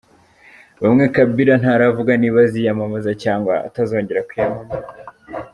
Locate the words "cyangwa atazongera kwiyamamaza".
3.23-4.93